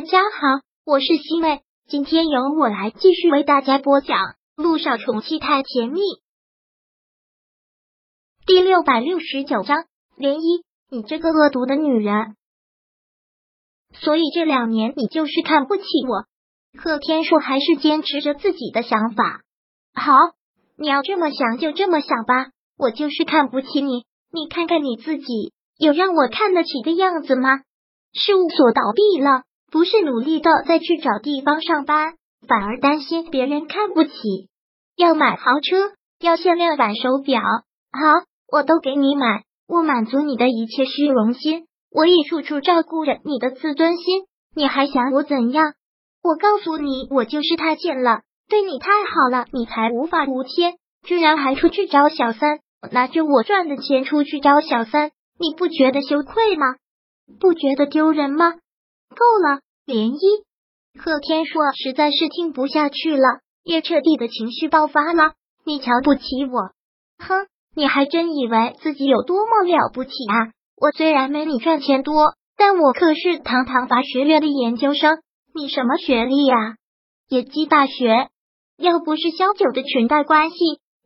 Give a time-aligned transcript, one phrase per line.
[0.00, 4.16] 大家好，我是西妹，今天由我来继续为大家播讲
[4.56, 6.00] 《路上宠妻太甜蜜》
[8.46, 9.84] 第六百六十九章。
[10.16, 12.34] 涟漪，你这个恶毒的女人！
[13.92, 16.24] 所以这两年你就是看不起我。
[16.80, 19.42] 贺天硕还是坚持着自己的想法。
[19.92, 20.14] 好，
[20.78, 22.46] 你要这么想就这么想吧。
[22.78, 27.50] 我就是看不起你，你看看你自己，有让我看得起的样子吗？
[28.14, 32.14] 事务所倒闭了，不是努力的再去找地方上班，
[32.48, 34.10] 反而担心别人看不起。
[34.96, 39.44] 要买豪车，要限量版手表，好，我都给你买。
[39.68, 44.24] 我满足你的一切虚荣心，我也处处照顾着你的自尊心。
[44.56, 45.74] 你还想我怎样？
[46.22, 52.58] 我告诉你，我就是太贱了，对你太好了，你才无法无天，居然还出去找小三，
[52.90, 56.74] 拿着我赚的钱出去找小三，你不觉得羞愧吗？
[57.38, 58.54] 不觉得丢人吗？
[59.14, 60.44] 够了，涟漪！
[60.98, 65.32] 贺天硕实在是听不下去了，也彻底的情绪爆发了。
[65.64, 66.72] 你瞧不起我？
[67.18, 70.50] 哼，你还真以为自己有多么了不起啊！
[70.76, 75.18] 我虽然没你赚钱多，但我可是堂堂法学院的研究生。
[75.54, 76.76] 你什么学历呀？
[77.28, 78.28] 野鸡大学。
[78.78, 80.56] 要不是萧九的裙带关系，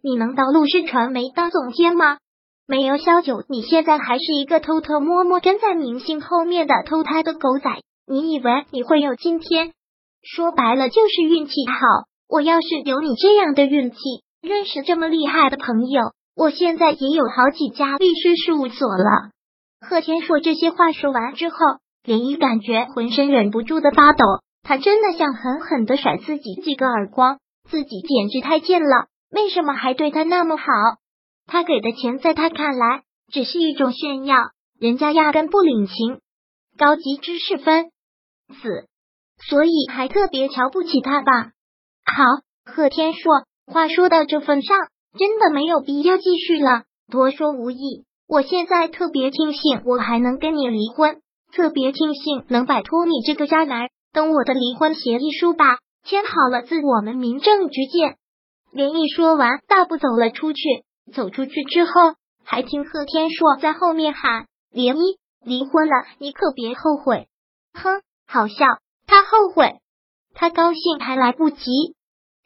[0.02, 2.18] 你能到陆氏传媒当总监吗？
[2.66, 7.68] 没有萧九，你现在还是一个偷偷摸摸跟在明星后面的偷胎的狗仔。
[8.06, 9.72] 你以为你会有今天？
[10.22, 12.06] 说白了就是运气好。
[12.28, 13.96] 我要是有你这样的运气，
[14.42, 19.30] 认识这么厉害的朋友，我现在也有好几家律师事务所了。
[19.80, 21.56] 贺天硕这些话说完之后，
[22.02, 24.24] 林一感觉浑身忍不住的发抖。
[24.62, 29.08] 他真的想狠狠的甩自己几个耳光，自己简直太贱了。
[29.30, 30.64] 为什么还对他那么好？
[31.46, 34.36] 他给的钱在他看来只是一种炫耀，
[34.80, 36.20] 人家压根不领情。
[36.78, 37.91] 高级知识分
[38.48, 38.89] 子，
[39.48, 41.53] 所以还特别瞧不起他吧？
[42.05, 42.25] 好，
[42.64, 43.33] 贺天硕，
[43.67, 44.77] 话说到这份上，
[45.19, 46.85] 真的没有必要继续了。
[47.11, 48.05] 多说无益。
[48.27, 51.20] 我现在特别庆幸我还能跟你离婚，
[51.52, 53.89] 特别庆幸能摆脱你这个渣男。
[54.13, 58.17] 等我的离婚协议书吧，签好了，自我们民政局见。
[58.73, 60.63] 连毅说完，大步走了出去。
[61.13, 61.91] 走出去之后，
[62.45, 67.29] 还听贺天硕在后面喊：“连漪，离婚了，你可别后悔。”
[67.74, 68.67] 哼，好笑，
[69.07, 69.80] 他后悔，
[70.35, 71.70] 他高兴还来不及。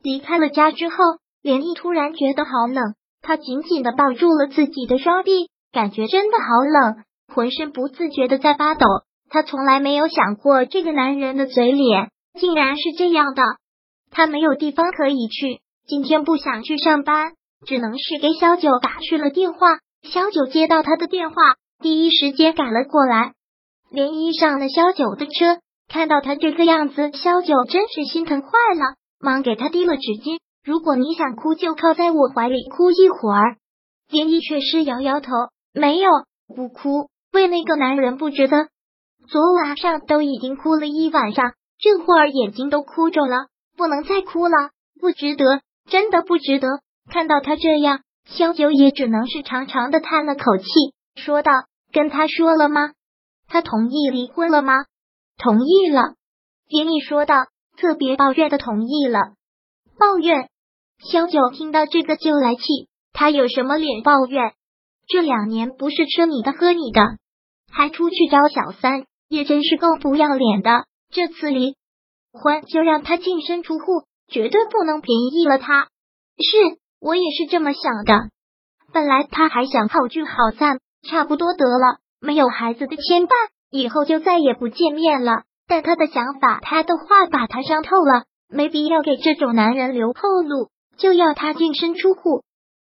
[0.03, 0.97] 离开了家之后，
[1.43, 8.87] 连毅突然觉得好冷，他紧紧的抱住了自己的双臂，感觉真的好冷，浑身不自觉的在发抖。
[9.31, 13.43] 他从来没有想过，这个男人的嘴脸竟然是这样的。
[14.11, 17.33] 他没有地方可以去，今天不想去上班，
[17.67, 19.59] 只能是给小九打去了电话。
[20.03, 21.35] 小九接到他的电话，
[21.83, 23.33] 第一时间赶了过来。
[23.91, 30.39] 连漪上了小九的车，看到他这个样子，萧九真是心疼坏了，忙给他递了纸巾。
[30.63, 33.57] 如果你想哭，就靠在我怀里哭一会儿。
[34.11, 35.33] 连漪却是摇摇头，
[35.73, 36.11] 没有，
[36.55, 38.69] 不哭，为那个男人不值得。
[39.29, 45.61] 昨晚上都已经哭了一晚上，这会儿眼睛都哭肿了，不能再哭了，不值得，
[45.91, 46.69] 真的不值得。
[47.11, 50.65] 看到他这样，萧九也只能是长长的叹了口气，
[51.17, 51.53] 说道
[51.93, 52.93] ：“跟他说了吗？
[53.47, 54.85] 他同意离婚了吗？
[55.39, 56.15] 同意了。”
[56.69, 57.47] 田毅说道
[57.79, 59.33] ：“特别抱怨的同意了。”
[59.99, 60.51] 抱怨？
[61.11, 64.53] 萧九听到这个就来气，他有什么脸抱怨？
[65.07, 67.01] 这两年不是吃你的喝你的，
[67.73, 69.07] 还出去找小三。
[69.31, 70.87] 也真是够不要脸的！
[71.11, 71.77] 这次离
[72.33, 75.89] 婚就让他净身出户，绝对不能便宜了他。
[76.39, 78.31] 是我也是这么想的。
[78.91, 83.33] 本来他还想好聚好散，差不多得了，没有孩子的牵绊，
[83.71, 85.43] 以后就再也不见面了。
[85.67, 92.43] 但他的想法，他的话把他伤透了，没必要给这种男人留后路，就要他净身出户。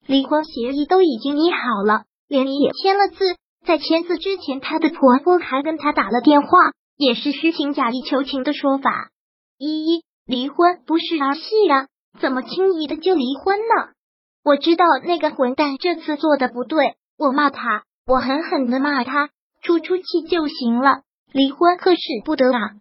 [0.06, 3.36] 离婚协议都已经拟好了，连你也签了字。
[3.66, 6.48] 在签字之前，她的婆婆还跟她打了电话，
[6.96, 9.10] 也是虚情假意求情的说法。
[9.58, 11.88] 依依，离婚不是儿戏呀，
[12.20, 13.90] 怎么轻易的就离婚呢？
[14.44, 19.30] 我知道那个混蛋这次做的不对，我骂他，我狠狠的骂他，
[19.62, 21.02] 出出气就行了。
[21.32, 22.72] 离婚可使不得啊！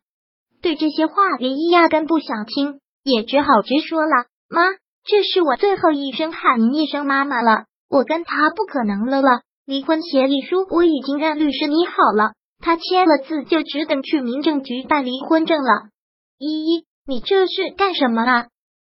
[0.61, 4.61] 对这些话，林依压根不想听，也只好直说了：“妈，
[5.03, 15.89] 这是我最后一声喊您一声妈妈了，我跟他不可能了了。”离婚协议书我已经让律师拟好了，他签了字就只等去民政局办离婚证了。
[16.37, 18.47] 依依，你这是干什么啊？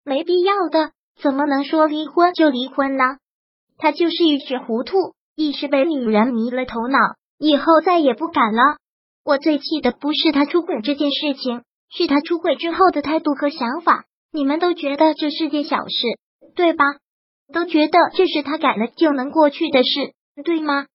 [0.04, 0.92] 没必要的，
[1.22, 3.04] 怎么能说离婚就离婚呢？
[3.78, 6.98] 他就是一时糊涂，一时被女人迷了头脑，
[7.38, 8.78] 以后再也不敢了。
[9.26, 14.06] 我最气的不是他出轨这件事情，是他出轨之后的态度和想法。
[14.32, 16.08] 你们都觉得这是件小事，
[16.56, 16.84] 对吧？
[17.54, 20.14] 都觉得这是他改了就能过去的事，
[20.44, 20.88] 对吗？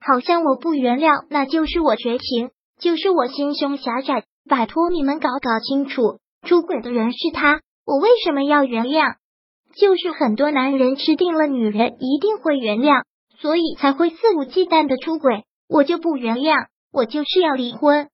[0.00, 2.50] 好像我不原谅，那就是我绝情，
[2.80, 4.24] 就是我心胸狭窄。
[4.48, 9.16] 拜托你们搞搞清楚，出轨的人是他，我为什么要原谅？
[9.74, 13.02] 就是很多男人吃定了女人一定会原谅，
[13.38, 15.44] 所以才会肆无忌惮的出轨。
[15.68, 18.08] 我就不原谅，我就是要离婚。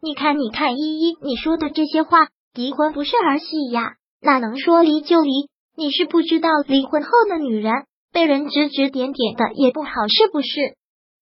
[0.00, 3.94] 你看，你看，依依，你说的这些话，离婚不是儿戏呀。
[4.20, 5.48] 哪能说离就离？
[5.76, 7.72] 你是不知道，离婚后的女人
[8.12, 10.48] 被人指指点点的也不好，是不是？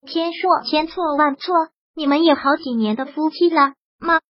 [0.06, 1.54] 天硕千错万错，
[1.94, 4.20] 你们也好几年的夫妻了吗？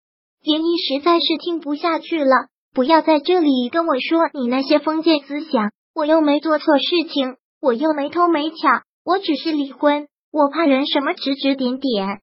[0.42, 12.20] 依依实在是听不下去了，不要在这里跟我说你那些封建思想，我又没做错事情，我又没偷没抢，我只是离婚，我怕人什么指指点点。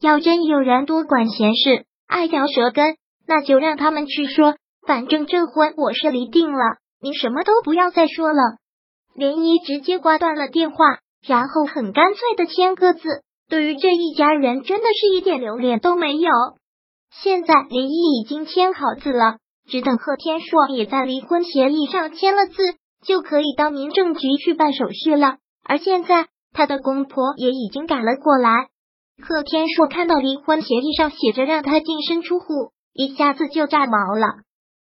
[0.00, 2.96] 要真有人多管闲事，爱嚼舌根，
[3.26, 4.54] 那就让他们去说。
[4.86, 8.40] 反正这婚我是离定了，你什么都不要再说了。
[9.16, 10.76] 涟漪直接挂断了电话，
[11.26, 13.00] 然后很干脆的签个字。
[13.48, 16.30] 对于这一家人，真的是一点留恋都没有。
[17.10, 22.54] 现在涟漪已经签好字了，只等贺天硕也在离婚协议上签了字，
[23.04, 25.38] 就可以到民政局去办手续了。
[25.64, 28.68] 而现在他的公婆也已经赶了过来。
[29.22, 34.26] 贺天硕看到离婚协议上写着让他净身出户，一下子就炸毛了。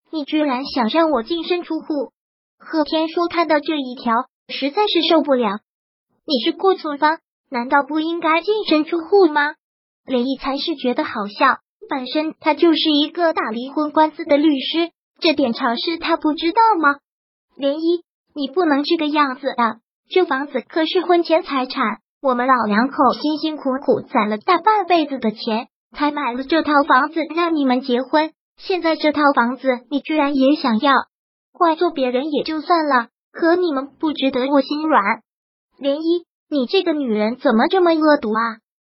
[0.09, 2.13] 你居然想让我净身出户？
[2.57, 4.13] 贺天硕看到这一条，
[4.47, 5.59] 实在是受不了。
[6.25, 7.19] 你是过错方，
[7.49, 9.55] 难道不应该净身出户吗？
[10.05, 11.59] 连毅才是觉得好笑，
[11.89, 16.99] 本身他就是一个打离婚官司的律师，这点常识他不知道吗？
[17.57, 18.03] 连一，
[18.33, 19.79] 你不能这个样子啊！
[20.09, 28.31] 这房子可是婚前财产，我们老两口辛辛苦苦攒了大半辈子的钱，才买了这套房子让你们结婚。
[28.57, 30.93] 现在这套房子你居然也想要，
[31.51, 35.03] 怪罪别人也就算了，可你们不值得我心软。
[35.77, 38.59] 涟漪，你这个女人怎么这么恶毒啊？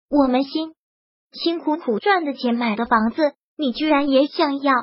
[0.10, 0.74] 我们辛
[1.31, 4.74] 辛苦苦赚的钱买的房子，你居然也想要？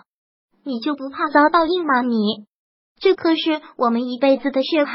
[0.65, 2.01] 你就不怕遭报应吗？
[2.01, 2.47] 你
[2.99, 4.95] 这可是我们一辈子的血汗。